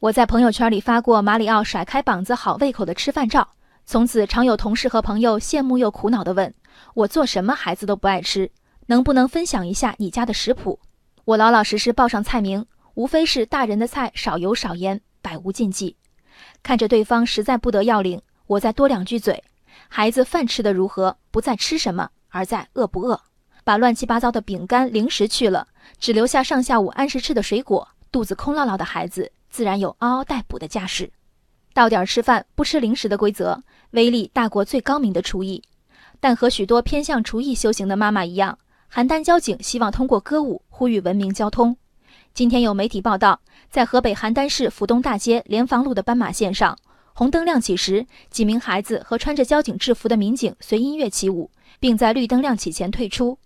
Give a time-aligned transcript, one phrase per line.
[0.00, 3.48] 我在朋友圈里发过马里奥甩开膀子好胃口的吃饭照，
[3.84, 6.54] 从此常有同事和朋友羡慕又苦恼地问
[6.94, 8.48] 我做什么孩子都不爱吃，
[8.86, 10.78] 能不能分享一下你家的食谱？
[11.24, 12.64] 我老老实实报上菜名，
[12.94, 15.96] 无非是大人的菜少油少盐，百无禁忌。
[16.62, 19.42] 看着对方实在不得要领，我再多两句嘴。
[19.88, 23.20] 孩子饭吃得如何，不在吃什么，而在饿不饿。
[23.64, 25.66] 把乱七八糟的饼干零食去了，
[25.98, 31.10] 只留下上下午按时吃的水果，肚子空落落的孩子，自然有嗷嗷待哺的架势。
[31.72, 33.62] 到点吃饭不吃零食的规则，
[33.92, 35.62] 威力大过最高明的厨艺。
[36.20, 38.58] 但和许多偏向厨艺修行的妈妈一样，
[38.92, 41.76] 邯郸交警希望通过歌舞呼吁文明交通。
[42.34, 46.76] 今天有媒体报道，在河北邯郸市府东大街联防路的斑马线上。
[47.14, 53.38] 红灯亮起时，几名孩子和穿着交警制服的民警随音乐起舞，并在绿灯亮起前退出。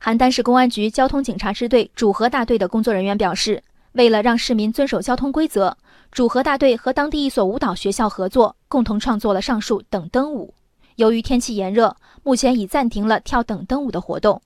[0.00, 3.62] 邯郸市公安局交通警察支队主河大队的工作人员表示，
[3.94, 5.76] 为了让市民遵守交通规则，
[6.10, 10.52] 主河大队和当地一所舞蹈学校合作，共同创作了上述等灯舞。
[10.96, 14.42] 由于天气炎热，目前已暂停了跳等灯舞的活动。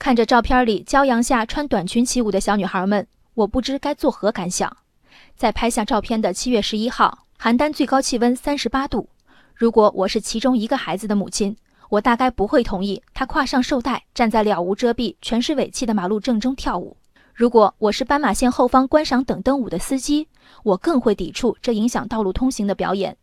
[0.00, 4.76] 看着照片里骄阳下穿短裙起舞的小女孩们，我不知该作何感想。
[5.36, 7.26] 在拍下照片的七月十一号。
[7.40, 9.08] 邯郸最高气温三十八度。
[9.54, 11.56] 如果我是其中一个孩子的母亲，
[11.88, 16.96] 我大概不会同意他跨上绶带，站在了无遮蔽、全是尾气的马路正中跳舞。
[17.38, 20.26] 如果我是斑马线后方观赏等灯舞的司机，
[20.64, 23.16] 我更会抵触这影响道路通行的表演。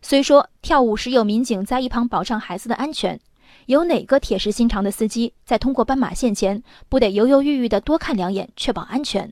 [0.00, 3.20] 虽说跳舞时有民警在一旁保障孩子的安全，
[3.66, 9.30] 有哪个铁石心肠的司机在通过斑马线前不得犹犹豫豫地多看两眼，确保安全？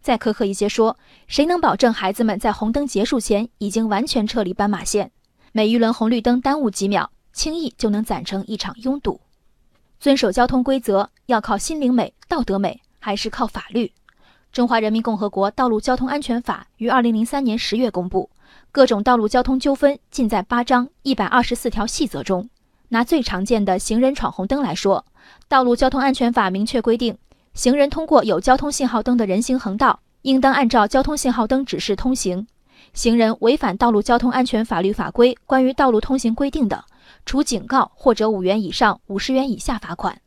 [0.00, 5.10] 再苛刻一些说，谁能保证孩子们在红灯结束前已经完全撤离斑马线？
[5.50, 9.20] 每一轮红绿灯耽误几秒，轻易就能攒成一场拥堵。
[9.98, 13.92] 遵守交通规则要靠心灵美、道德美，还是靠法律？
[14.50, 18.30] 中华人民共和国道路交通安全法于二零零三年十月公布，
[18.72, 22.48] 各种道路交通纠纷尽在八章一百二十四条细则中。
[22.88, 25.04] 拿最常见的行人闯红灯来说，
[25.48, 27.14] 道路交通安全法明确规定。
[27.52, 32.46] 行人通过有交通信号灯的人行横道，应当按照交通信号灯指示通行。
[32.94, 36.82] 行人违反道路交通安全法律法规关于道路通行规定的，
[37.26, 40.18] 处警告或者五元以上五十元以下罚款。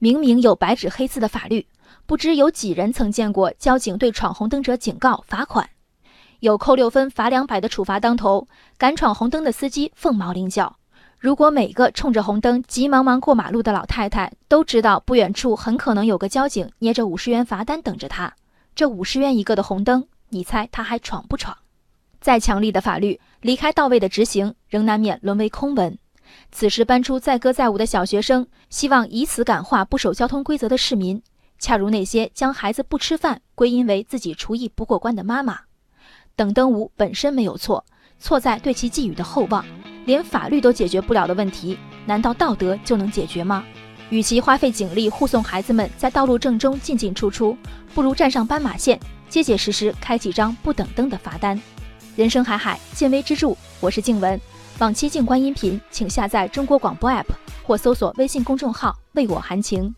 [0.00, 1.66] 明明有白纸黑字的法律，
[2.06, 5.68] 不知有几人曾见过交警对闯红灯者警告罚款？
[6.38, 10.76] 有扣六分罚两百的处罚当头，敢闯红灯的司机凤毛麟角。
[11.18, 18.32] 如果每个冲着红灯急忙忙过马路的老太太都知道不远处很可能有个交警捏着五十元罚单等着她，
[18.76, 21.58] 这五十元一个的红灯，你猜他还闯不闯？
[22.20, 25.98] 再强力的法律，离开到位的执行，仍难免沦为空文。
[26.50, 31.22] 此时搬出载歌载舞的小学生，希望以此感化不守交通规则的市民，
[31.58, 35.60] 恰如那些将孩子不吃饭归因为自己厨艺不过关的妈妈。
[36.36, 37.84] 等灯舞本身没有错，
[38.18, 39.64] 错在对其寄予的厚望。
[40.06, 43.62] 连法律都解决不了的问题，难道道德就能解决吗？
[44.08, 47.54] 与其花费警力护送孩子们在道路正中进进出出，
[47.94, 51.60] 不如站上斑马线，结结实实开几张不等灯的罚单。
[52.16, 53.54] 人生海海，见微知著。
[53.80, 54.40] 我是静文，
[54.78, 57.26] 往期静观音频，请下载中国广播 app
[57.66, 59.92] 或搜索微信公众号“为我含情”。